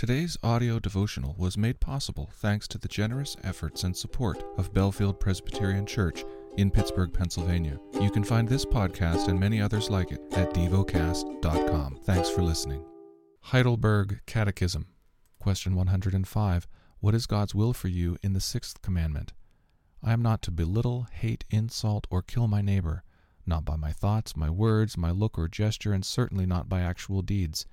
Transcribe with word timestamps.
Today's 0.00 0.38
audio 0.42 0.78
devotional 0.78 1.34
was 1.36 1.58
made 1.58 1.78
possible 1.78 2.30
thanks 2.32 2.66
to 2.68 2.78
the 2.78 2.88
generous 2.88 3.36
efforts 3.44 3.84
and 3.84 3.94
support 3.94 4.42
of 4.56 4.72
Bellefield 4.72 5.20
Presbyterian 5.20 5.84
Church 5.84 6.24
in 6.56 6.70
Pittsburgh, 6.70 7.12
Pennsylvania. 7.12 7.78
You 8.00 8.10
can 8.10 8.24
find 8.24 8.48
this 8.48 8.64
podcast 8.64 9.28
and 9.28 9.38
many 9.38 9.60
others 9.60 9.90
like 9.90 10.10
it 10.10 10.22
at 10.32 10.54
devocast.com. 10.54 11.98
Thanks 12.04 12.30
for 12.30 12.40
listening. 12.40 12.82
Heidelberg 13.42 14.22
Catechism, 14.24 14.86
question 15.38 15.74
105. 15.74 16.66
What 17.00 17.14
is 17.14 17.26
God's 17.26 17.54
will 17.54 17.74
for 17.74 17.88
you 17.88 18.16
in 18.22 18.32
the 18.32 18.40
sixth 18.40 18.80
commandment? 18.80 19.34
I 20.02 20.14
am 20.14 20.22
not 20.22 20.40
to 20.44 20.50
belittle, 20.50 21.08
hate, 21.12 21.44
insult, 21.50 22.06
or 22.08 22.22
kill 22.22 22.48
my 22.48 22.62
neighbor, 22.62 23.04
not 23.44 23.66
by 23.66 23.76
my 23.76 23.92
thoughts, 23.92 24.34
my 24.34 24.48
words, 24.48 24.96
my 24.96 25.10
look 25.10 25.38
or 25.38 25.46
gesture, 25.46 25.92
and 25.92 26.06
certainly 26.06 26.46
not 26.46 26.70
by 26.70 26.80
actual 26.80 27.20
deeds 27.20 27.66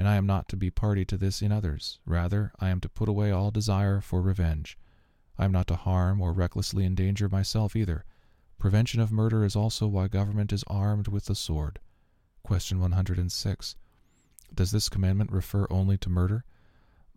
and 0.00 0.08
I 0.08 0.16
am 0.16 0.24
not 0.24 0.48
to 0.48 0.56
be 0.56 0.70
party 0.70 1.04
to 1.04 1.18
this 1.18 1.42
in 1.42 1.52
others. 1.52 1.98
Rather, 2.06 2.52
I 2.58 2.70
am 2.70 2.80
to 2.80 2.88
put 2.88 3.06
away 3.06 3.30
all 3.30 3.50
desire 3.50 4.00
for 4.00 4.22
revenge. 4.22 4.78
I 5.36 5.44
am 5.44 5.52
not 5.52 5.66
to 5.66 5.76
harm 5.76 6.22
or 6.22 6.32
recklessly 6.32 6.86
endanger 6.86 7.28
myself 7.28 7.76
either. 7.76 8.06
Prevention 8.56 9.00
of 9.00 9.12
murder 9.12 9.44
is 9.44 9.54
also 9.54 9.86
why 9.86 10.08
government 10.08 10.54
is 10.54 10.64
armed 10.68 11.08
with 11.08 11.26
the 11.26 11.34
sword. 11.34 11.80
Question 12.42 12.80
106. 12.80 13.76
Does 14.54 14.70
this 14.70 14.88
commandment 14.88 15.32
refer 15.32 15.66
only 15.68 15.98
to 15.98 16.08
murder? 16.08 16.46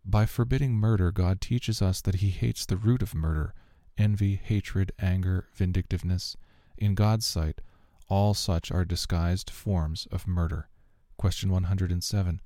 By 0.04 0.26
forbidding 0.26 0.74
murder, 0.74 1.10
God 1.14 1.40
teaches 1.40 1.82
us 1.82 2.02
that 2.02 2.16
He 2.16 2.32
hates 2.32 2.66
the 2.66 2.76
root 2.76 3.02
of 3.02 3.16
murder 3.16 3.54
envy, 3.98 4.36
hatred, 4.36 4.92
anger, 5.00 5.48
vindictiveness. 5.54 6.36
In 6.78 6.96
God's 6.96 7.26
sight, 7.26 7.62
all 8.10 8.34
such 8.34 8.74
are 8.74 8.84
disguised 8.84 9.50
forms 9.50 10.06
of 10.12 10.28
murder. 10.28 10.68
Question 11.16 11.50
107. 11.50 12.42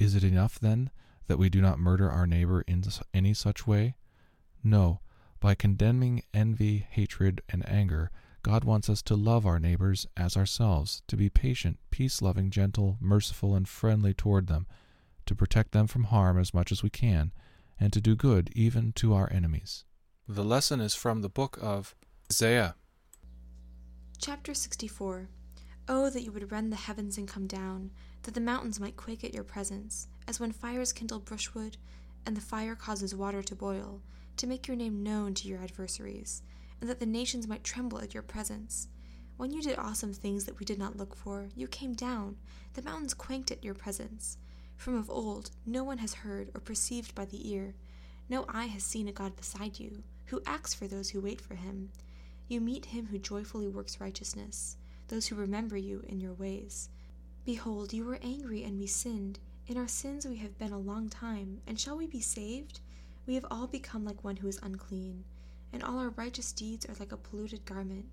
Is 0.00 0.14
it 0.14 0.24
enough, 0.24 0.58
then, 0.58 0.88
that 1.26 1.38
we 1.38 1.50
do 1.50 1.60
not 1.60 1.78
murder 1.78 2.10
our 2.10 2.26
neighbor 2.26 2.62
in 2.62 2.82
any 3.12 3.34
such 3.34 3.66
way? 3.66 3.96
No. 4.64 5.00
By 5.40 5.54
condemning 5.54 6.22
envy, 6.32 6.86
hatred, 6.90 7.42
and 7.50 7.68
anger, 7.68 8.10
God 8.42 8.64
wants 8.64 8.88
us 8.88 9.02
to 9.02 9.14
love 9.14 9.44
our 9.44 9.60
neighbors 9.60 10.06
as 10.16 10.38
ourselves, 10.38 11.02
to 11.06 11.18
be 11.18 11.28
patient, 11.28 11.78
peace 11.90 12.22
loving, 12.22 12.48
gentle, 12.48 12.96
merciful, 12.98 13.54
and 13.54 13.68
friendly 13.68 14.14
toward 14.14 14.46
them, 14.46 14.66
to 15.26 15.34
protect 15.34 15.72
them 15.72 15.86
from 15.86 16.04
harm 16.04 16.38
as 16.38 16.54
much 16.54 16.72
as 16.72 16.82
we 16.82 16.88
can, 16.88 17.30
and 17.78 17.92
to 17.92 18.00
do 18.00 18.16
good 18.16 18.50
even 18.54 18.92
to 18.92 19.12
our 19.12 19.30
enemies. 19.30 19.84
The 20.26 20.44
lesson 20.44 20.80
is 20.80 20.94
from 20.94 21.20
the 21.20 21.28
book 21.28 21.58
of 21.60 21.94
Isaiah. 22.30 22.74
Chapter 24.18 24.54
64 24.54 25.28
Oh, 25.88 26.08
that 26.08 26.22
you 26.22 26.32
would 26.32 26.50
rend 26.50 26.72
the 26.72 26.76
heavens 26.76 27.18
and 27.18 27.28
come 27.28 27.46
down, 27.46 27.90
that 28.22 28.34
the 28.34 28.40
mountains 28.40 28.78
might 28.80 28.96
quake 28.96 29.24
at 29.24 29.34
your 29.34 29.44
presence, 29.44 30.08
as 30.28 30.38
when 30.38 30.52
fires 30.52 30.92
kindle 30.92 31.18
brushwood, 31.18 31.76
and 32.26 32.36
the 32.36 32.40
fire 32.40 32.74
causes 32.74 33.14
water 33.14 33.42
to 33.42 33.54
boil, 33.54 34.00
to 34.36 34.46
make 34.46 34.68
your 34.68 34.76
name 34.76 35.02
known 35.02 35.34
to 35.34 35.48
your 35.48 35.62
adversaries, 35.62 36.42
and 36.80 36.88
that 36.88 37.00
the 37.00 37.06
nations 37.06 37.46
might 37.48 37.64
tremble 37.64 37.98
at 37.98 38.14
your 38.14 38.22
presence. 38.22 38.88
When 39.36 39.52
you 39.52 39.62
did 39.62 39.78
awesome 39.78 40.12
things 40.12 40.44
that 40.44 40.58
we 40.58 40.66
did 40.66 40.78
not 40.78 40.96
look 40.96 41.14
for, 41.14 41.48
you 41.56 41.66
came 41.66 41.94
down, 41.94 42.36
the 42.74 42.82
mountains 42.82 43.14
quaked 43.14 43.50
at 43.50 43.64
your 43.64 43.74
presence. 43.74 44.36
From 44.76 44.94
of 44.94 45.10
old, 45.10 45.50
no 45.66 45.82
one 45.84 45.98
has 45.98 46.14
heard 46.14 46.50
or 46.54 46.60
perceived 46.60 47.14
by 47.14 47.24
the 47.24 47.50
ear, 47.50 47.74
no 48.28 48.44
eye 48.48 48.66
has 48.66 48.84
seen 48.84 49.08
a 49.08 49.12
God 49.12 49.34
beside 49.36 49.78
you, 49.78 50.02
who 50.26 50.42
acts 50.46 50.74
for 50.74 50.86
those 50.86 51.10
who 51.10 51.20
wait 51.20 51.40
for 51.40 51.54
him. 51.54 51.90
You 52.48 52.60
meet 52.60 52.86
him 52.86 53.06
who 53.06 53.18
joyfully 53.18 53.68
works 53.68 54.00
righteousness 54.00 54.76
those 55.10 55.26
who 55.26 55.34
remember 55.34 55.76
you 55.76 56.02
in 56.08 56.20
your 56.20 56.32
ways. 56.32 56.88
Behold, 57.44 57.92
you 57.92 58.04
were 58.04 58.18
angry, 58.22 58.64
and 58.64 58.78
we 58.78 58.86
sinned. 58.86 59.38
In 59.66 59.78
our 59.78 59.88
sins 59.88 60.26
we 60.26 60.36
have 60.36 60.58
been 60.58 60.72
a 60.72 60.78
long 60.78 61.08
time, 61.08 61.62
and 61.66 61.80
shall 61.80 61.96
we 61.96 62.06
be 62.06 62.20
saved? 62.20 62.80
We 63.26 63.34
have 63.34 63.46
all 63.50 63.66
become 63.66 64.04
like 64.04 64.22
one 64.22 64.36
who 64.36 64.48
is 64.48 64.60
unclean, 64.62 65.24
and 65.72 65.82
all 65.82 65.98
our 65.98 66.10
righteous 66.10 66.52
deeds 66.52 66.84
are 66.86 66.94
like 67.00 67.12
a 67.12 67.16
polluted 67.16 67.64
garment. 67.64 68.06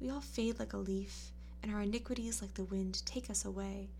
We 0.00 0.08
all 0.08 0.20
fade 0.20 0.58
like 0.58 0.72
a 0.72 0.78
leaf, 0.78 1.32
and 1.62 1.72
our 1.72 1.82
iniquities, 1.82 2.40
like 2.40 2.54
the 2.54 2.64
wind, 2.64 3.02
take 3.04 3.28
us 3.28 3.44
away. 3.44 3.90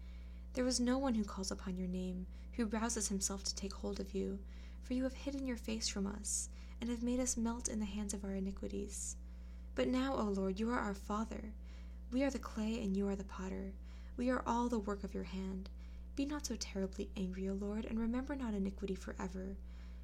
There 0.54 0.66
is 0.66 0.80
no 0.80 0.96
one 0.96 1.14
who 1.14 1.24
calls 1.24 1.50
upon 1.50 1.76
your 1.76 1.88
name, 1.88 2.26
who 2.52 2.66
rouses 2.66 3.08
himself 3.08 3.44
to 3.44 3.54
take 3.54 3.72
hold 3.72 4.00
of 4.00 4.14
you, 4.14 4.38
for 4.82 4.94
you 4.94 5.02
have 5.04 5.14
hidden 5.14 5.46
your 5.46 5.56
face 5.56 5.88
from 5.88 6.06
us, 6.06 6.48
and 6.80 6.88
have 6.88 7.02
made 7.02 7.20
us 7.20 7.36
melt 7.36 7.68
in 7.68 7.78
the 7.78 7.84
hands 7.84 8.14
of 8.14 8.24
our 8.24 8.34
iniquities. 8.34 9.16
But 9.74 9.88
now, 9.88 10.14
O 10.14 10.24
Lord, 10.24 10.58
you 10.58 10.70
are 10.70 10.78
our 10.78 10.94
Father. 10.94 11.52
We 12.10 12.22
are 12.22 12.30
the 12.30 12.38
clay, 12.38 12.82
and 12.82 12.96
you 12.96 13.06
are 13.08 13.16
the 13.16 13.24
potter. 13.24 13.72
We 14.16 14.30
are 14.30 14.42
all 14.46 14.68
the 14.68 14.78
work 14.78 15.04
of 15.04 15.14
your 15.14 15.24
hand. 15.24 15.70
Be 16.14 16.26
not 16.26 16.46
so 16.46 16.56
terribly 16.56 17.08
angry, 17.16 17.48
O 17.48 17.54
Lord, 17.54 17.86
and 17.86 17.98
remember 17.98 18.36
not 18.36 18.54
iniquity 18.54 18.94
forever. 18.94 19.56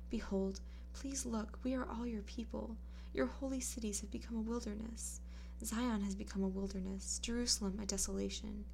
Behold, 0.08 0.60
please 0.94 1.26
look, 1.26 1.58
we 1.62 1.74
are 1.74 1.86
all 1.86 2.06
your 2.06 2.22
people. 2.22 2.76
Your 3.12 3.26
holy 3.26 3.60
cities 3.60 4.00
have 4.00 4.10
become 4.10 4.36
a 4.36 4.41
wilderness. 4.41 5.20
Zion 5.62 6.02
has 6.02 6.14
become 6.14 6.42
a 6.42 6.48
wilderness, 6.48 7.19
Jerusalem 7.22 7.78
a 7.82 7.86
desolation. 7.86 8.64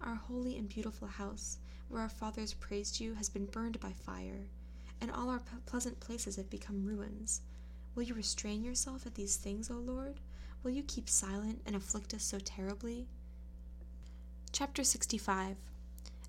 Our 0.00 0.14
holy 0.14 0.56
and 0.56 0.68
beautiful 0.68 1.08
house, 1.08 1.58
where 1.88 2.02
our 2.02 2.08
fathers 2.08 2.54
praised 2.54 3.00
you, 3.00 3.14
has 3.14 3.28
been 3.28 3.46
burned 3.46 3.80
by 3.80 3.92
fire, 3.92 4.48
and 5.00 5.10
all 5.10 5.28
our 5.28 5.42
pleasant 5.66 6.00
places 6.00 6.36
have 6.36 6.48
become 6.48 6.84
ruins. 6.84 7.42
Will 7.94 8.04
you 8.04 8.14
restrain 8.14 8.64
yourself 8.64 9.04
at 9.06 9.14
these 9.14 9.36
things, 9.36 9.70
O 9.70 9.74
Lord? 9.74 10.20
Will 10.62 10.70
you 10.70 10.82
keep 10.84 11.08
silent 11.08 11.60
and 11.66 11.76
afflict 11.76 12.14
us 12.14 12.22
so 12.22 12.38
terribly? 12.38 13.08
Chapter 14.50 14.82
65 14.82 15.56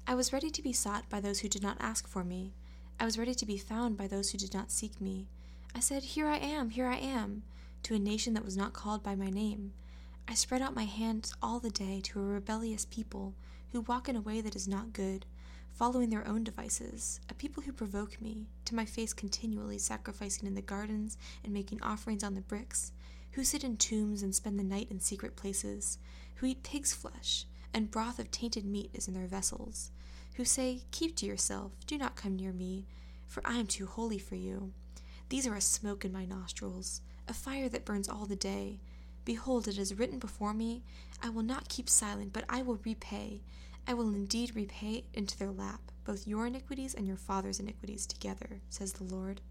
I 0.05 0.13
was 0.13 0.33
ready 0.33 0.51
to 0.51 0.61
be 0.61 0.73
sought 0.73 1.09
by 1.09 1.19
those 1.19 1.39
who 1.39 1.47
did 1.47 1.63
not 1.63 1.77
ask 1.79 2.07
for 2.07 2.23
me. 2.23 2.53
I 2.99 3.05
was 3.05 3.17
ready 3.17 3.33
to 3.33 3.45
be 3.45 3.57
found 3.57 3.97
by 3.97 4.07
those 4.07 4.31
who 4.31 4.37
did 4.37 4.53
not 4.53 4.71
seek 4.71 4.99
me. 5.01 5.29
I 5.73 5.79
said, 5.79 6.03
Here 6.03 6.27
I 6.27 6.37
am, 6.37 6.69
here 6.69 6.87
I 6.87 6.97
am, 6.97 7.43
to 7.83 7.95
a 7.95 7.99
nation 7.99 8.33
that 8.33 8.45
was 8.45 8.57
not 8.57 8.73
called 8.73 9.01
by 9.01 9.15
my 9.15 9.29
name. 9.29 9.73
I 10.27 10.35
spread 10.35 10.61
out 10.61 10.75
my 10.75 10.83
hands 10.83 11.33
all 11.41 11.59
the 11.59 11.71
day 11.71 12.01
to 12.03 12.19
a 12.19 12.23
rebellious 12.23 12.85
people 12.85 13.33
who 13.71 13.81
walk 13.81 14.09
in 14.09 14.15
a 14.15 14.21
way 14.21 14.41
that 14.41 14.55
is 14.55 14.67
not 14.67 14.93
good, 14.93 15.25
following 15.71 16.09
their 16.09 16.27
own 16.27 16.43
devices, 16.43 17.21
a 17.29 17.33
people 17.33 17.63
who 17.63 17.71
provoke 17.71 18.21
me, 18.21 18.47
to 18.65 18.75
my 18.75 18.85
face 18.85 19.13
continually 19.13 19.77
sacrificing 19.77 20.45
in 20.45 20.55
the 20.55 20.61
gardens 20.61 21.17
and 21.43 21.53
making 21.53 21.81
offerings 21.81 22.23
on 22.23 22.35
the 22.35 22.41
bricks, 22.41 22.91
who 23.31 23.43
sit 23.43 23.63
in 23.63 23.77
tombs 23.77 24.21
and 24.21 24.35
spend 24.35 24.59
the 24.59 24.63
night 24.63 24.91
in 24.91 24.99
secret 24.99 25.35
places, 25.35 25.97
who 26.35 26.45
eat 26.45 26.63
pig's 26.63 26.93
flesh, 26.93 27.45
and 27.73 27.91
broth 27.91 28.19
of 28.19 28.31
tainted 28.31 28.65
meat 28.65 28.89
is 28.93 29.07
in 29.07 29.13
their 29.13 29.27
vessels, 29.27 29.91
who 30.35 30.45
say, 30.45 30.83
Keep 30.91 31.15
to 31.17 31.25
yourself, 31.25 31.73
do 31.85 31.97
not 31.97 32.15
come 32.15 32.35
near 32.35 32.51
me, 32.51 32.85
for 33.27 33.41
I 33.45 33.57
am 33.57 33.67
too 33.67 33.85
holy 33.85 34.17
for 34.19 34.35
you. 34.35 34.73
These 35.29 35.45
are 35.45 35.55
a 35.55 35.61
smoke 35.61 36.03
in 36.05 36.11
my 36.11 36.25
nostrils, 36.25 37.01
a 37.27 37.33
fire 37.33 37.69
that 37.69 37.85
burns 37.85 38.09
all 38.09 38.25
the 38.25 38.35
day. 38.35 38.79
Behold, 39.25 39.67
it 39.67 39.77
is 39.77 39.93
written 39.93 40.17
before 40.17 40.53
me, 40.53 40.83
I 41.21 41.29
will 41.29 41.43
not 41.43 41.69
keep 41.69 41.89
silent, 41.89 42.33
but 42.33 42.45
I 42.49 42.61
will 42.61 42.79
repay. 42.83 43.41
I 43.87 43.93
will 43.93 44.09
indeed 44.09 44.55
repay 44.55 45.03
into 45.13 45.37
their 45.37 45.51
lap 45.51 45.81
both 46.09 46.25
your 46.25 46.47
iniquities 46.47 46.95
and 46.95 47.05
your 47.05 47.17
father's 47.17 47.59
iniquities 47.59 48.07
together, 48.07 48.61
says 48.69 48.93
the 48.93 49.03
Lord. 49.03 49.41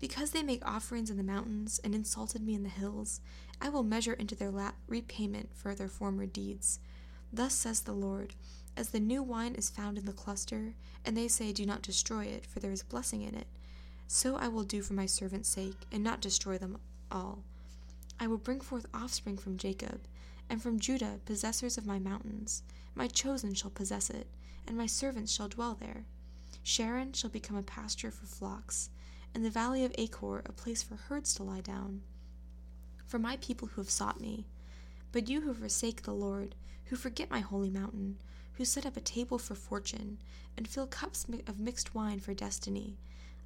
Because 0.00 0.32
they 0.32 0.42
make 0.42 0.66
offerings 0.66 1.08
in 1.08 1.16
the 1.16 1.22
mountains 1.22 1.80
and 1.84 1.94
insulted 1.94 2.42
me 2.42 2.54
in 2.54 2.64
the 2.64 2.68
hills, 2.68 3.20
I 3.60 3.68
will 3.68 3.84
measure 3.84 4.12
into 4.12 4.34
their 4.34 4.50
lap 4.50 4.74
repayment 4.88 5.50
for 5.54 5.76
their 5.76 5.86
former 5.86 6.26
deeds. 6.26 6.80
Thus 7.32 7.54
says 7.54 7.80
the 7.80 7.92
Lord 7.92 8.34
As 8.76 8.90
the 8.90 9.00
new 9.00 9.22
wine 9.22 9.54
is 9.54 9.70
found 9.70 9.98
in 9.98 10.06
the 10.06 10.12
cluster, 10.12 10.74
and 11.04 11.16
they 11.16 11.28
say, 11.28 11.52
Do 11.52 11.66
not 11.66 11.82
destroy 11.82 12.24
it, 12.24 12.46
for 12.46 12.60
there 12.60 12.72
is 12.72 12.82
blessing 12.82 13.22
in 13.22 13.34
it, 13.34 13.46
so 14.06 14.36
I 14.36 14.48
will 14.48 14.64
do 14.64 14.82
for 14.82 14.94
my 14.94 15.06
servant's 15.06 15.48
sake, 15.48 15.86
and 15.92 16.02
not 16.02 16.20
destroy 16.20 16.58
them 16.58 16.78
all. 17.10 17.42
I 18.18 18.26
will 18.26 18.38
bring 18.38 18.60
forth 18.60 18.86
offspring 18.94 19.36
from 19.36 19.56
Jacob, 19.56 20.00
and 20.48 20.62
from 20.62 20.80
Judah 20.80 21.20
possessors 21.24 21.76
of 21.76 21.86
my 21.86 21.98
mountains. 21.98 22.62
My 22.94 23.06
chosen 23.06 23.54
shall 23.54 23.70
possess 23.70 24.10
it, 24.10 24.26
and 24.66 24.76
my 24.76 24.86
servants 24.86 25.32
shall 25.32 25.48
dwell 25.48 25.76
there. 25.78 26.04
Sharon 26.62 27.12
shall 27.12 27.30
become 27.30 27.56
a 27.56 27.62
pasture 27.62 28.10
for 28.10 28.26
flocks 28.26 28.90
and 29.34 29.44
the 29.44 29.50
valley 29.50 29.84
of 29.84 29.94
Achor 29.96 30.42
a 30.46 30.52
place 30.52 30.82
for 30.82 30.96
herds 30.96 31.34
to 31.34 31.42
lie 31.42 31.60
down. 31.60 32.02
For 33.06 33.18
my 33.18 33.36
people 33.38 33.68
who 33.68 33.80
have 33.80 33.90
sought 33.90 34.20
me, 34.20 34.46
but 35.12 35.28
you 35.28 35.42
who 35.42 35.54
forsake 35.54 36.02
the 36.02 36.12
Lord, 36.12 36.54
who 36.88 36.96
forget 36.96 37.30
my 37.30 37.40
holy 37.40 37.70
mountain, 37.70 38.18
who 38.54 38.64
set 38.64 38.86
up 38.86 38.96
a 38.96 39.00
table 39.00 39.38
for 39.38 39.54
fortune, 39.54 40.18
and 40.56 40.66
fill 40.66 40.86
cups 40.86 41.26
of 41.46 41.60
mixed 41.60 41.94
wine 41.94 42.18
for 42.18 42.34
destiny, 42.34 42.96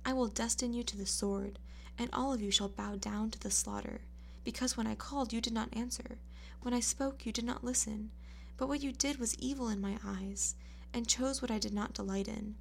I 0.05 0.13
will 0.13 0.29
destine 0.29 0.73
you 0.73 0.83
to 0.85 0.97
the 0.97 1.07
sword, 1.07 1.59
and 1.99 2.09
all 2.13 2.33
of 2.33 2.41
you 2.41 2.51
shall 2.51 2.69
bow 2.69 2.97
down 2.97 3.31
to 3.31 3.39
the 3.39 3.51
slaughter. 3.51 4.01
Because 4.45 4.77
when 4.77 4.87
I 4.87 4.95
called, 4.95 5.33
you 5.33 5.41
did 5.41 5.53
not 5.53 5.77
answer. 5.77 6.19
When 6.63 6.75
I 6.75 6.81
spoke, 6.81 7.25
you 7.25 7.33
did 7.33 7.45
not 7.45 7.63
listen. 7.63 8.11
But 8.57 8.69
what 8.69 8.83
you 8.83 8.93
did 8.93 9.19
was 9.19 9.39
evil 9.39 9.69
in 9.69 9.81
my 9.81 9.99
eyes, 10.05 10.55
and 10.93 11.07
chose 11.07 11.41
what 11.41 11.51
I 11.51 11.59
did 11.59 11.73
not 11.73 11.95
delight 11.95 12.29
in. 12.29 12.57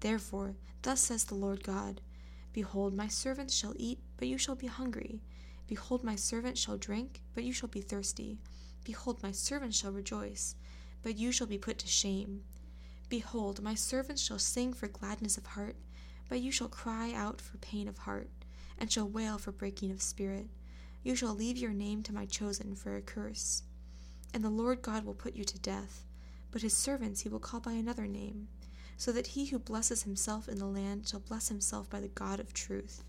Therefore, 0.00 0.56
thus 0.82 1.00
says 1.00 1.24
the 1.24 1.34
Lord 1.34 1.62
God 1.62 2.00
Behold, 2.52 2.94
my 2.94 3.08
servants 3.08 3.54
shall 3.54 3.74
eat, 3.76 3.98
but 4.16 4.28
you 4.28 4.38
shall 4.38 4.54
be 4.54 4.68
hungry. 4.68 5.20
Behold, 5.66 6.04
my 6.04 6.14
servant 6.16 6.56
shall 6.56 6.76
drink, 6.76 7.20
but 7.34 7.44
you 7.44 7.52
shall 7.52 7.68
be 7.68 7.80
thirsty. 7.80 8.38
Behold, 8.84 9.22
my 9.22 9.32
servant 9.32 9.74
shall 9.74 9.92
rejoice, 9.92 10.54
but 11.02 11.16
you 11.16 11.32
shall 11.32 11.46
be 11.46 11.58
put 11.58 11.78
to 11.78 11.86
shame. 11.88 12.42
Behold, 13.08 13.62
my 13.62 13.74
servants 13.74 14.22
shall 14.22 14.38
sing 14.38 14.72
for 14.72 14.88
gladness 14.88 15.36
of 15.38 15.46
heart. 15.46 15.76
but 16.28 16.40
you 16.40 16.50
shall 16.50 16.68
cry 16.68 17.12
out 17.12 17.40
for 17.40 17.58
pain 17.58 17.88
of 17.88 17.98
heart, 17.98 18.30
and 18.78 18.90
shall 18.90 19.08
wail 19.08 19.38
for 19.38 19.52
breaking 19.52 19.90
of 19.90 20.02
spirit. 20.02 20.48
You 21.02 21.14
shall 21.14 21.34
leave 21.34 21.56
your 21.58 21.72
name 21.72 22.02
to 22.04 22.14
my 22.14 22.26
chosen 22.26 22.74
for 22.74 22.96
a 22.96 23.02
curse. 23.02 23.62
And 24.32 24.42
the 24.42 24.50
Lord 24.50 24.82
God 24.82 25.04
will 25.04 25.14
put 25.14 25.34
you 25.36 25.44
to 25.44 25.58
death, 25.58 26.04
but 26.50 26.62
his 26.62 26.76
servants 26.76 27.20
he 27.20 27.28
will 27.28 27.38
call 27.38 27.60
by 27.60 27.72
another 27.72 28.06
name, 28.06 28.48
so 28.96 29.12
that 29.12 29.28
he 29.28 29.46
who 29.46 29.58
blesses 29.58 30.02
himself 30.02 30.48
in 30.48 30.58
the 30.58 30.66
land 30.66 31.08
shall 31.08 31.20
bless 31.20 31.48
himself 31.48 31.88
by 31.90 32.00
the 32.00 32.08
God 32.08 32.40
of 32.40 32.52
truth, 32.52 33.04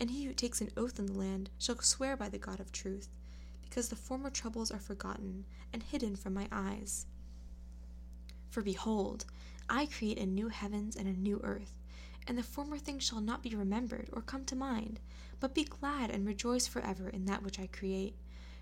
and 0.00 0.10
he 0.10 0.24
who 0.24 0.34
takes 0.34 0.60
an 0.60 0.70
oath 0.76 0.98
in 0.98 1.06
the 1.06 1.12
land 1.12 1.50
shall 1.58 1.78
swear 1.80 2.16
by 2.16 2.28
the 2.28 2.38
God 2.38 2.60
of 2.60 2.72
truth, 2.72 3.08
because 3.68 3.88
the 3.88 3.96
former 3.96 4.30
troubles 4.30 4.70
are 4.70 4.78
forgotten 4.78 5.44
and 5.72 5.82
hidden 5.82 6.16
from 6.16 6.34
my 6.34 6.48
eyes. 6.52 7.06
For 8.50 8.62
behold, 8.62 9.26
I 9.68 9.86
create 9.86 10.18
a 10.18 10.26
new 10.26 10.48
heavens 10.48 10.94
and 10.96 11.08
a 11.08 11.12
new 11.12 11.40
earth, 11.42 11.74
and 12.26 12.38
the 12.38 12.42
former 12.42 12.78
things 12.78 13.02
shall 13.02 13.20
not 13.20 13.42
be 13.42 13.54
remembered 13.54 14.08
or 14.12 14.22
come 14.22 14.44
to 14.46 14.56
mind, 14.56 15.00
but 15.40 15.54
be 15.54 15.64
glad 15.64 16.10
and 16.10 16.26
rejoice 16.26 16.66
forever 16.66 17.08
in 17.08 17.24
that 17.26 17.42
which 17.42 17.58
I 17.58 17.66
create. 17.66 18.16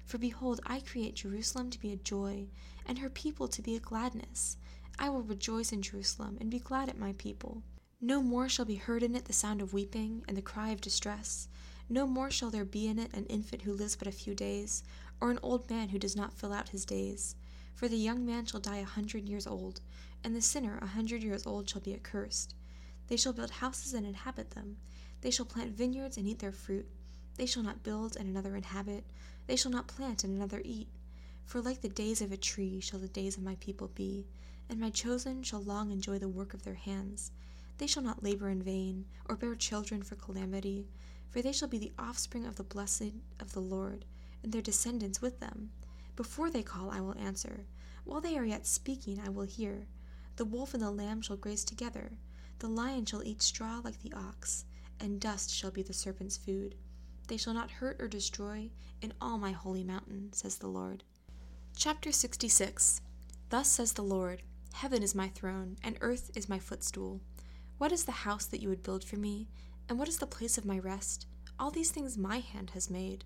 For 0.04 0.18
behold, 0.18 0.60
I 0.66 0.80
create 0.80 1.14
Jerusalem 1.14 1.70
to 1.70 1.78
be 1.78 1.92
a 1.92 1.96
joy, 1.96 2.48
and 2.86 2.98
her 2.98 3.10
people 3.10 3.48
to 3.48 3.62
be 3.62 3.76
a 3.76 3.80
gladness. 3.80 4.56
I 4.98 5.08
will 5.10 5.22
rejoice 5.22 5.72
in 5.72 5.82
Jerusalem 5.82 6.38
and 6.40 6.50
be 6.50 6.58
glad 6.58 6.88
at 6.88 6.98
my 6.98 7.12
people. 7.18 7.62
No 8.00 8.22
more 8.22 8.48
shall 8.48 8.64
be 8.64 8.74
heard 8.76 9.02
in 9.02 9.14
it 9.14 9.26
the 9.26 9.32
sound 9.32 9.62
of 9.62 9.72
weeping 9.72 10.24
and 10.28 10.36
the 10.36 10.42
cry 10.42 10.70
of 10.70 10.80
distress. 10.80 11.48
No 11.88 12.06
more 12.06 12.30
shall 12.30 12.50
there 12.50 12.64
be 12.64 12.86
in 12.86 12.98
it 12.98 13.12
an 13.12 13.26
infant 13.26 13.62
who 13.62 13.72
lives 13.72 13.96
but 13.96 14.08
a 14.08 14.12
few 14.12 14.34
days, 14.34 14.82
or 15.20 15.30
an 15.30 15.38
old 15.42 15.68
man 15.68 15.90
who 15.90 15.98
does 15.98 16.16
not 16.16 16.32
fill 16.32 16.52
out 16.52 16.70
his 16.70 16.84
days. 16.84 17.36
For 17.74 17.88
the 17.88 17.96
young 17.96 18.24
man 18.24 18.46
shall 18.46 18.60
die 18.60 18.78
a 18.78 18.84
hundred 18.84 19.28
years 19.28 19.46
old, 19.46 19.80
and 20.22 20.34
the 20.34 20.40
sinner 20.40 20.78
a 20.78 20.86
hundred 20.86 21.22
years 21.22 21.46
old 21.46 21.68
shall 21.68 21.82
be 21.82 21.92
accursed. 21.92 22.54
They 23.08 23.16
shall 23.16 23.34
build 23.34 23.50
houses 23.50 23.92
and 23.92 24.06
inhabit 24.06 24.52
them. 24.52 24.78
They 25.20 25.30
shall 25.30 25.44
plant 25.44 25.76
vineyards 25.76 26.16
and 26.16 26.26
eat 26.26 26.38
their 26.38 26.52
fruit. 26.52 26.88
They 27.36 27.46
shall 27.46 27.62
not 27.62 27.82
build 27.82 28.16
and 28.16 28.28
another 28.28 28.56
inhabit. 28.56 29.04
They 29.46 29.56
shall 29.56 29.72
not 29.72 29.88
plant 29.88 30.24
and 30.24 30.34
another 30.34 30.62
eat. 30.64 30.88
For 31.44 31.60
like 31.60 31.82
the 31.82 31.88
days 31.88 32.22
of 32.22 32.32
a 32.32 32.36
tree 32.38 32.80
shall 32.80 33.00
the 33.00 33.08
days 33.08 33.36
of 33.36 33.42
my 33.42 33.56
people 33.56 33.88
be, 33.88 34.26
and 34.70 34.80
my 34.80 34.88
chosen 34.88 35.42
shall 35.42 35.62
long 35.62 35.90
enjoy 35.90 36.18
the 36.18 36.28
work 36.28 36.54
of 36.54 36.62
their 36.62 36.74
hands. 36.74 37.30
They 37.78 37.86
shall 37.86 38.02
not 38.02 38.22
labor 38.22 38.48
in 38.48 38.62
vain, 38.62 39.06
or 39.28 39.36
bear 39.36 39.54
children 39.54 40.02
for 40.02 40.14
calamity, 40.16 40.88
for 41.30 41.42
they 41.42 41.52
shall 41.52 41.68
be 41.68 41.78
the 41.78 41.92
offspring 41.98 42.46
of 42.46 42.56
the 42.56 42.62
blessed 42.62 43.14
of 43.40 43.52
the 43.52 43.60
Lord, 43.60 44.04
and 44.42 44.52
their 44.52 44.62
descendants 44.62 45.20
with 45.20 45.40
them. 45.40 45.70
Before 46.16 46.50
they 46.50 46.62
call, 46.62 46.90
I 46.90 47.00
will 47.00 47.18
answer. 47.18 47.66
While 48.04 48.20
they 48.20 48.38
are 48.38 48.44
yet 48.44 48.66
speaking, 48.66 49.18
I 49.18 49.30
will 49.30 49.42
hear. 49.44 49.88
The 50.36 50.44
wolf 50.44 50.74
and 50.74 50.82
the 50.82 50.90
lamb 50.90 51.20
shall 51.22 51.36
graze 51.36 51.64
together. 51.64 52.12
The 52.60 52.68
lion 52.68 53.04
shall 53.06 53.24
eat 53.24 53.42
straw 53.42 53.80
like 53.82 54.00
the 54.00 54.12
ox, 54.12 54.64
and 55.00 55.20
dust 55.20 55.50
shall 55.52 55.70
be 55.70 55.82
the 55.82 55.92
serpent's 55.92 56.36
food. 56.36 56.76
They 57.26 57.36
shall 57.36 57.54
not 57.54 57.70
hurt 57.70 58.00
or 58.00 58.06
destroy 58.06 58.70
in 59.00 59.12
all 59.20 59.38
my 59.38 59.52
holy 59.52 59.82
mountain, 59.82 60.32
says 60.32 60.58
the 60.58 60.68
Lord. 60.68 61.02
Chapter 61.76 62.12
66 62.12 63.00
Thus 63.48 63.68
says 63.68 63.92
the 63.94 64.02
Lord 64.02 64.42
Heaven 64.74 65.02
is 65.02 65.14
my 65.14 65.28
throne, 65.28 65.76
and 65.82 65.98
earth 66.00 66.30
is 66.34 66.48
my 66.48 66.58
footstool. 66.58 67.20
What 67.84 67.92
is 67.92 68.04
the 68.04 68.12
house 68.12 68.46
that 68.46 68.62
you 68.62 68.70
would 68.70 68.82
build 68.82 69.04
for 69.04 69.16
me? 69.16 69.46
And 69.90 69.98
what 69.98 70.08
is 70.08 70.16
the 70.16 70.26
place 70.26 70.56
of 70.56 70.64
my 70.64 70.78
rest? 70.78 71.26
All 71.58 71.70
these 71.70 71.90
things 71.90 72.16
my 72.16 72.38
hand 72.38 72.70
has 72.70 72.88
made. 72.88 73.24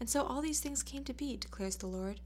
And 0.00 0.10
so 0.10 0.24
all 0.24 0.42
these 0.42 0.58
things 0.58 0.82
came 0.82 1.04
to 1.04 1.14
be, 1.14 1.36
declares 1.36 1.76
the 1.76 1.86
Lord. 1.86 2.18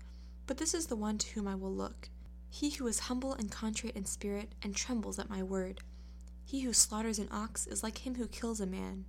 But 0.47 0.57
this 0.57 0.73
is 0.73 0.87
the 0.87 0.97
one 0.97 1.19
to 1.19 1.31
whom 1.35 1.47
I 1.47 1.57
will 1.57 1.75
look 1.75 2.09
he 2.49 2.71
who 2.71 2.87
is 2.87 3.01
humble 3.01 3.35
and 3.35 3.51
contrite 3.51 3.95
in 3.95 4.07
spirit, 4.07 4.55
and 4.63 4.75
trembles 4.75 5.19
at 5.19 5.29
my 5.29 5.43
word. 5.43 5.83
He 6.47 6.63
who 6.63 6.73
slaughters 6.73 7.19
an 7.19 7.29
ox 7.31 7.67
is 7.67 7.83
like 7.83 8.07
him 8.07 8.15
who 8.15 8.29
kills 8.29 8.61
a 8.61 8.67
man. 8.67 9.05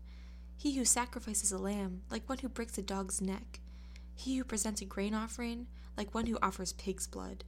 He 0.57 0.75
who 0.75 0.83
sacrifices 0.83 1.54
a 1.54 1.57
lamb, 1.57 2.01
like 2.12 2.27
one 2.27 2.39
who 2.39 2.50
breaks 2.50 2.77
a 2.77 2.81
dog's 2.81 3.22
neck. 3.22 3.62
He 4.16 4.36
who 4.36 4.44
presents 4.44 4.81
a 4.81 4.86
grain 4.86 5.13
offering, 5.13 5.68
like 5.95 6.13
one 6.13 6.25
who 6.25 6.38
offers 6.42 6.74
pig's 6.74 7.07
blood. 7.07 7.45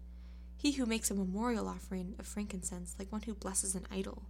He 0.56 0.72
who 0.72 0.86
makes 0.86 1.12
a 1.12 1.16
memorial 1.16 1.68
offering 1.68 2.16
of 2.18 2.26
frankincense, 2.26 2.96
like 2.98 3.12
one 3.12 3.24
who 3.24 3.34
blesses 3.34 3.76
an 3.76 3.88
idol. 3.92 4.24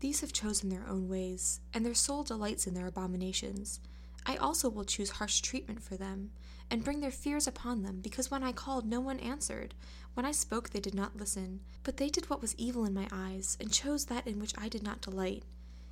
These 0.00 0.20
have 0.20 0.32
chosen 0.32 0.68
their 0.68 0.86
own 0.86 1.08
ways, 1.08 1.60
and 1.72 1.84
their 1.84 1.94
soul 1.94 2.22
delights 2.22 2.66
in 2.66 2.74
their 2.74 2.86
abominations. 2.86 3.80
I 4.26 4.36
also 4.36 4.68
will 4.68 4.84
choose 4.84 5.10
harsh 5.10 5.40
treatment 5.40 5.82
for 5.82 5.96
them, 5.96 6.32
and 6.70 6.84
bring 6.84 7.00
their 7.00 7.10
fears 7.10 7.46
upon 7.46 7.82
them, 7.82 8.00
because 8.02 8.30
when 8.30 8.42
I 8.42 8.52
called, 8.52 8.84
no 8.84 9.00
one 9.00 9.18
answered. 9.20 9.74
When 10.12 10.26
I 10.26 10.32
spoke, 10.32 10.70
they 10.70 10.80
did 10.80 10.94
not 10.94 11.16
listen. 11.16 11.60
But 11.82 11.96
they 11.96 12.10
did 12.10 12.28
what 12.28 12.42
was 12.42 12.54
evil 12.58 12.84
in 12.84 12.92
my 12.92 13.08
eyes, 13.10 13.56
and 13.58 13.72
chose 13.72 14.06
that 14.06 14.26
in 14.26 14.38
which 14.38 14.52
I 14.58 14.68
did 14.68 14.82
not 14.82 15.00
delight. 15.00 15.44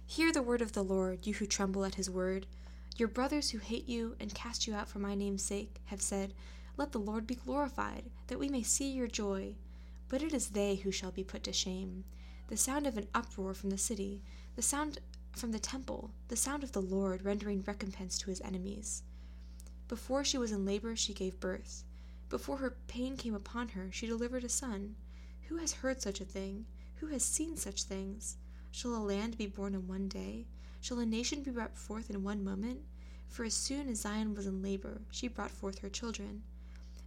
Hear 0.06 0.33
the 0.33 0.43
word 0.43 0.61
of 0.61 0.73
the 0.73 0.85
Lord, 0.85 1.27
you 1.27 1.35
who 1.35 1.47
tremble 1.47 1.85
at 1.85 1.95
his 1.95 2.11
word. 2.11 2.47
Your 2.97 3.09
brothers 3.09 3.51
who 3.51 3.59
hate 3.59 3.89
you 3.89 4.17
and 4.21 4.35
cast 4.35 4.67
you 4.67 4.75
out 4.75 4.89
for 4.89 4.99
my 4.99 5.15
name's 5.15 5.43
sake 5.43 5.81
have 5.87 6.03
said, 6.03 6.35
Let 6.77 6.93
the 6.93 6.99
Lord 6.99 7.27
be 7.27 7.37
glorified, 7.37 8.11
that 8.27 8.39
we 8.39 8.51
may 8.51 8.62
see 8.62 8.91
your 8.91 9.09
joy. 9.09 9.55
But 10.09 10.23
it 10.23 10.35
is 10.35 10.51
they 10.51 10.77
who 10.77 10.91
shall 10.91 11.11
be 11.11 11.25
put 11.25 11.43
to 11.45 11.53
shame 11.53 12.05
the 12.49 12.56
sound 12.56 12.87
of 12.87 12.96
an 12.96 13.08
uproar 13.14 13.55
from 13.55 13.70
the 13.70 13.79
city, 13.79 14.23
the 14.56 14.62
sound 14.62 14.99
from 15.32 15.52
the 15.52 15.58
temple, 15.58 16.11
the 16.29 16.37
sound 16.37 16.62
of 16.62 16.73
the 16.73 16.82
Lord 16.82 17.25
rendering 17.25 17.62
recompense 17.67 18.19
to 18.19 18.31
his 18.31 18.41
enemies. 18.43 19.02
Before 19.88 20.25
she 20.25 20.38
was 20.38 20.52
in 20.52 20.64
labor, 20.64 20.96
she 20.96 21.12
gave 21.12 21.41
birth. 21.41 21.85
Before 22.29 22.58
her 22.58 22.76
pain 22.88 23.17
came 23.17 23.35
upon 23.35 23.69
her, 23.70 23.91
she 23.93 24.06
delivered 24.06 24.44
a 24.44 24.49
son. 24.49 24.96
Who 25.49 25.56
has 25.56 25.73
heard 25.73 26.00
such 26.00 26.20
a 26.20 26.25
thing? 26.25 26.67
Who 26.96 27.06
has 27.08 27.25
seen 27.25 27.56
such 27.56 27.82
things? 27.82 28.37
Shall 28.70 28.94
a 28.94 28.99
land 28.99 29.37
be 29.37 29.46
born 29.46 29.75
in 29.75 29.87
one 29.87 30.08
day? 30.08 30.46
Shall 30.81 30.99
a 30.99 31.06
nation 31.06 31.43
be 31.43 31.50
brought 31.50 31.76
forth 31.76 32.11
in 32.11 32.23
one 32.23 32.43
moment? 32.44 32.81
For 33.29 33.44
as 33.44 33.55
soon 33.55 33.88
as 33.88 34.00
Zion 34.00 34.35
was 34.35 34.46
in 34.46 34.62
labor, 34.62 35.00
she 35.11 35.29
brought 35.29 35.50
forth 35.50 35.79
her 35.81 35.88
children. 35.88 36.43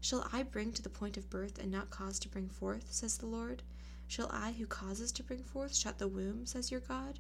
Shall 0.02 0.28
I 0.32 0.44
bring 0.44 0.72
to 0.74 0.82
the 0.82 0.90
point 0.90 1.18
of 1.18 1.30
birth 1.30 1.58
and 1.58 1.72
not 1.72 1.90
cause 1.90 2.20
to 2.20 2.30
bring 2.30 2.50
forth, 2.50 2.92
says 2.92 3.18
the 3.18 3.26
Lord? 3.26 3.64
Shall 4.08 4.30
I, 4.32 4.54
who 4.54 4.66
causes 4.66 5.12
to 5.12 5.24
bring 5.24 5.44
forth, 5.44 5.76
shut 5.76 5.98
the 5.98 6.08
womb, 6.08 6.46
says 6.46 6.72
your 6.72 6.80
God? 6.80 7.20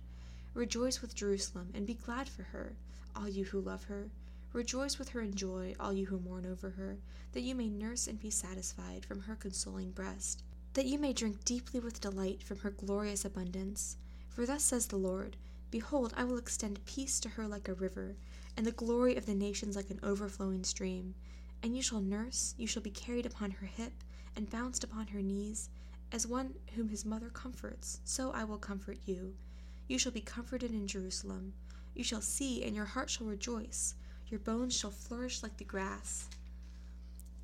Rejoice 0.53 1.01
with 1.01 1.13
Jerusalem, 1.13 1.69
and 1.73 1.85
be 1.85 1.93
glad 1.93 2.29
for 2.29 2.43
her, 2.43 2.77
all 3.15 3.27
you 3.27 3.45
who 3.45 3.59
love 3.59 3.83
her. 3.83 4.09
Rejoice 4.53 4.97
with 4.97 5.09
her 5.09 5.21
in 5.21 5.35
joy, 5.35 5.75
all 5.79 5.91
you 5.91 6.05
who 6.05 6.19
mourn 6.19 6.45
over 6.45 6.71
her, 6.71 6.97
that 7.33 7.41
you 7.41 7.53
may 7.53 7.69
nurse 7.69 8.07
and 8.07 8.19
be 8.19 8.29
satisfied 8.29 9.05
from 9.05 9.21
her 9.21 9.35
consoling 9.35 9.91
breast, 9.91 10.43
that 10.73 10.85
you 10.85 10.97
may 10.97 11.11
drink 11.11 11.43
deeply 11.43 11.79
with 11.79 11.99
delight 11.99 12.41
from 12.41 12.59
her 12.59 12.71
glorious 12.71 13.25
abundance. 13.25 13.97
For 14.29 14.45
thus 14.45 14.63
says 14.63 14.87
the 14.87 14.95
Lord 14.95 15.35
Behold, 15.69 16.13
I 16.15 16.23
will 16.23 16.37
extend 16.37 16.85
peace 16.85 17.19
to 17.19 17.29
her 17.29 17.47
like 17.47 17.67
a 17.67 17.73
river, 17.73 18.15
and 18.55 18.65
the 18.65 18.71
glory 18.71 19.17
of 19.17 19.25
the 19.25 19.35
nations 19.35 19.75
like 19.75 19.89
an 19.89 19.99
overflowing 20.01 20.63
stream. 20.63 21.13
And 21.61 21.75
you 21.75 21.81
shall 21.81 21.99
nurse, 21.99 22.55
you 22.57 22.65
shall 22.65 22.81
be 22.81 22.91
carried 22.91 23.25
upon 23.25 23.51
her 23.51 23.67
hip, 23.67 24.03
and 24.35 24.49
bounced 24.49 24.83
upon 24.83 25.07
her 25.07 25.21
knees, 25.21 25.69
as 26.11 26.25
one 26.25 26.53
whom 26.75 26.89
his 26.89 27.05
mother 27.05 27.29
comforts, 27.29 27.99
so 28.05 28.31
I 28.31 28.43
will 28.43 28.57
comfort 28.57 28.97
you. 29.05 29.35
You 29.87 29.97
shall 29.97 30.11
be 30.11 30.21
comforted 30.21 30.71
in 30.71 30.87
Jerusalem. 30.87 31.53
You 31.93 32.03
shall 32.03 32.21
see, 32.21 32.63
and 32.63 32.75
your 32.75 32.85
heart 32.85 33.09
shall 33.09 33.27
rejoice. 33.27 33.95
Your 34.27 34.39
bones 34.39 34.75
shall 34.75 34.91
flourish 34.91 35.41
like 35.43 35.57
the 35.57 35.63
grass. 35.63 36.27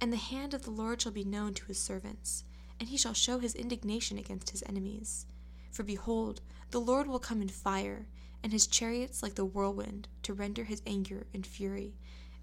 And 0.02 0.12
the 0.12 0.18
hand 0.18 0.54
of 0.54 0.64
the 0.64 0.72
Lord 0.72 1.02
shall 1.02 1.12
be 1.12 1.24
known 1.24 1.54
to 1.54 1.66
his 1.66 1.80
servants, 1.80 2.44
and 2.80 2.90
he 2.90 2.98
shall 2.98 3.14
show 3.14 3.40
his 3.40 3.56
indignation 3.56 4.18
against 4.18 4.50
his 4.50 4.64
enemies. 4.68 5.26
For 5.72 5.84
behold, 5.84 6.42
the 6.72 6.82
Lord 6.82 7.08
will 7.08 7.20
come 7.20 7.42
in 7.42 7.50
fire, 7.50 8.06
and 8.44 8.52
his 8.52 8.68
chariots 8.68 9.24
like 9.24 9.36
the 9.36 9.46
whirlwind, 9.46 10.10
to 10.24 10.34
render 10.34 10.66
his 10.66 10.82
anger 10.86 11.26
and 11.34 11.48
fury, 11.48 11.96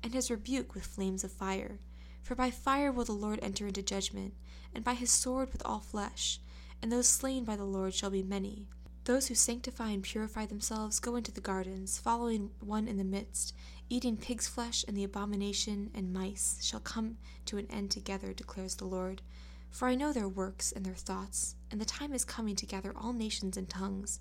and 0.03 0.15
his 0.15 0.31
rebuke 0.31 0.75
with 0.75 0.87
flames 0.87 1.25
of 1.25 1.31
fire. 1.31 1.79
For 2.23 2.35
by 2.35 2.51
fire 2.51 2.93
will 2.93 3.05
the 3.05 3.13
Lord 3.13 3.41
enter 3.43 3.67
into 3.67 3.83
judgment, 3.83 4.35
and 4.75 4.85
by 4.85 4.95
his 4.95 5.11
sword 5.11 5.53
with 5.53 5.65
all 5.65 5.81
flesh, 5.81 6.41
and 6.83 6.91
those 6.91 7.09
slain 7.09 7.45
by 7.45 7.57
the 7.57 7.65
Lord 7.65 7.95
shall 7.95 8.11
be 8.11 8.23
many. 8.23 8.69
Those 9.05 9.29
who 9.29 9.35
sanctify 9.35 9.89
and 9.91 10.03
purify 10.03 10.47
themselves 10.47 11.01
go 11.01 11.17
into 11.17 11.33
the 11.33 11.41
gardens, 11.41 11.99
following 11.99 12.51
one 12.61 12.87
in 12.87 12.99
the 12.99 13.05
midst, 13.05 13.55
eating 13.89 14.17
pig's 14.17 14.47
flesh, 14.47 14.85
and 14.87 14.97
the 14.97 15.05
abomination 15.05 15.91
and 15.95 16.13
mice 16.13 16.59
shall 16.63 16.81
come 16.81 17.17
to 17.47 17.57
an 17.57 17.67
end 17.71 17.91
together, 17.91 18.33
declares 18.33 18.77
the 18.77 18.85
Lord. 18.85 19.23
For 19.71 19.89
I 19.89 19.95
know 19.95 20.13
their 20.13 20.29
works 20.29 20.71
and 20.71 20.85
their 20.85 20.95
thoughts, 20.95 21.57
and 21.71 21.81
the 21.81 21.87
time 21.87 22.13
is 22.13 22.25
coming 22.25 22.57
to 22.57 22.67
gather 22.67 22.93
all 22.97 23.13
nations 23.13 23.57
and 23.57 23.69
tongues, 23.69 24.21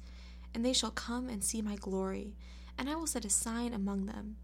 and 0.54 0.66
they 0.66 0.74
shall 0.74 0.92
come 0.92 1.28
and 1.30 1.44
see 1.44 1.62
my 1.62 1.76
glory, 1.76 2.36
and 2.78 2.90
I 2.90 2.96
will 2.96 3.08
set 3.08 3.26
a 3.26 3.30
sign 3.30 3.74
among 3.74 4.06
them 4.06 4.38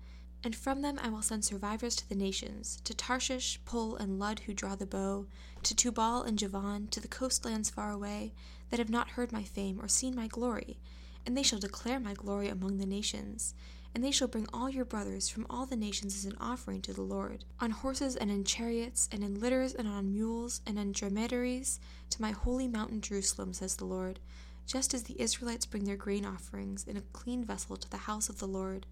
and 0.45 0.55
from 0.55 0.83
them 0.83 0.99
I 1.01 1.09
will 1.09 1.23
send 1.23 1.43
survivors 1.43 1.95
to 1.95 2.07
the 2.07 2.13
nations, 2.13 2.79
to 2.83 2.93
Tarshish, 2.93 3.59
Pul, 3.65 3.95
and 3.95 4.19
Lud 4.19 4.41
who 4.41 4.53
draw 4.53 4.75
the 4.75 4.85
bow, 4.85 5.25
to 5.63 5.75
Tubal 5.75 6.21
and 6.21 6.37
Javan, 6.37 6.87
to 6.91 6.99
the 6.99 7.07
coastlands 7.07 7.71
far 7.71 7.91
away, 7.91 8.31
that 8.69 8.77
have 8.77 8.91
not 8.91 9.09
heard 9.09 9.31
my 9.31 9.41
fame 9.41 9.79
or 9.81 9.87
seen 9.87 10.15
my 10.15 10.27
glory. 10.27 10.77
And 11.25 11.35
they 11.35 11.41
shall 11.41 11.57
declare 11.57 11.99
my 11.99 12.13
glory 12.13 12.47
among 12.47 12.77
the 12.77 12.85
nations. 12.85 13.55
And 13.95 14.03
they 14.03 14.11
shall 14.11 14.27
bring 14.27 14.47
all 14.53 14.69
your 14.69 14.85
brothers 14.85 15.29
from 15.29 15.47
all 15.49 15.65
the 15.65 15.75
nations 15.75 16.15
as 16.15 16.25
an 16.25 16.37
offering 16.39 16.81
to 16.83 16.93
the 16.93 17.01
Lord, 17.01 17.43
on 17.59 17.71
horses 17.71 18.15
and 18.15 18.29
in 18.29 18.43
chariots, 18.43 19.09
and 19.11 19.23
in 19.23 19.39
litters 19.39 19.73
and 19.73 19.87
on 19.87 20.13
mules, 20.13 20.61
and 20.67 20.77
on 20.77 20.91
dromedaries, 20.91 21.79
to 22.11 22.21
my 22.21 22.31
holy 22.31 22.67
mountain 22.67 23.01
Jerusalem, 23.01 23.51
says 23.53 23.77
the 23.77 23.85
Lord. 23.85 24.19
just 24.65 24.93
as 24.93 25.03
the 25.03 25.19
Israelites 25.21 25.65
bring 25.65 25.85
their 25.85 25.95
grain 25.95 26.25
offerings 26.25 26.85
in 26.87 26.97
a 26.97 27.01
clean 27.13 27.43
vessel 27.43 27.77
to 27.77 27.89
the 27.89 27.97
house 27.97 28.29
of 28.29 28.39
the 28.39 28.47
Lord. 28.47 28.85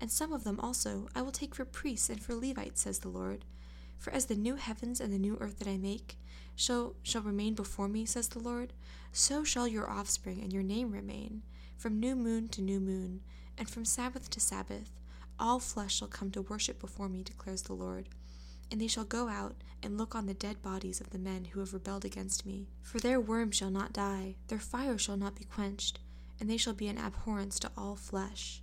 And 0.00 0.10
some 0.10 0.32
of 0.32 0.44
them 0.44 0.60
also 0.60 1.08
I 1.14 1.22
will 1.22 1.32
take 1.32 1.54
for 1.54 1.64
priests 1.64 2.08
and 2.08 2.22
for 2.22 2.34
Levites, 2.34 2.82
says 2.82 3.00
the 3.00 3.08
Lord. 3.08 3.44
For 3.98 4.12
as 4.12 4.26
the 4.26 4.36
new 4.36 4.54
heavens 4.54 5.00
and 5.00 5.12
the 5.12 5.18
new 5.18 5.36
earth 5.40 5.58
that 5.58 5.68
I 5.68 5.76
make 5.76 6.18
shall, 6.54 6.94
shall 7.02 7.22
remain 7.22 7.54
before 7.54 7.88
me, 7.88 8.04
says 8.04 8.28
the 8.28 8.38
Lord, 8.38 8.72
so 9.12 9.42
shall 9.42 9.66
your 9.66 9.90
offspring 9.90 10.40
and 10.40 10.52
your 10.52 10.62
name 10.62 10.92
remain, 10.92 11.42
from 11.76 11.98
new 11.98 12.14
moon 12.14 12.48
to 12.48 12.62
new 12.62 12.78
moon, 12.78 13.22
and 13.56 13.68
from 13.68 13.84
Sabbath 13.84 14.30
to 14.30 14.40
Sabbath. 14.40 14.92
All 15.40 15.58
flesh 15.58 15.96
shall 15.96 16.08
come 16.08 16.30
to 16.32 16.42
worship 16.42 16.80
before 16.80 17.08
me, 17.08 17.22
declares 17.22 17.62
the 17.62 17.72
Lord. 17.72 18.08
And 18.70 18.80
they 18.80 18.86
shall 18.86 19.04
go 19.04 19.28
out 19.28 19.56
and 19.82 19.96
look 19.96 20.14
on 20.14 20.26
the 20.26 20.34
dead 20.34 20.62
bodies 20.62 21.00
of 21.00 21.10
the 21.10 21.18
men 21.18 21.46
who 21.46 21.60
have 21.60 21.72
rebelled 21.72 22.04
against 22.04 22.44
me. 22.44 22.68
For 22.82 22.98
their 22.98 23.20
worm 23.20 23.50
shall 23.50 23.70
not 23.70 23.92
die, 23.92 24.34
their 24.48 24.58
fire 24.58 24.98
shall 24.98 25.16
not 25.16 25.36
be 25.36 25.44
quenched, 25.44 26.00
and 26.38 26.50
they 26.50 26.56
shall 26.56 26.74
be 26.74 26.88
an 26.88 26.98
abhorrence 26.98 27.58
to 27.60 27.70
all 27.76 27.96
flesh. 27.96 28.62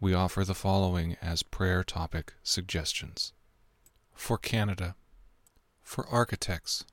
We 0.00 0.12
offer 0.12 0.44
the 0.44 0.54
following 0.54 1.16
as 1.22 1.42
prayer 1.42 1.82
topic 1.84 2.34
suggestions 2.42 3.32
For 4.12 4.36
Canada, 4.36 4.96
for 5.82 6.06
architects. 6.08 6.84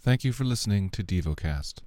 Thank 0.00 0.22
you 0.22 0.32
for 0.32 0.44
listening 0.44 0.90
to 0.90 1.02
DevoCast. 1.02 1.80